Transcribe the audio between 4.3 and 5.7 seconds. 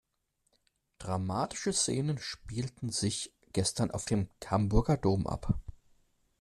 Hamburger Dom ab.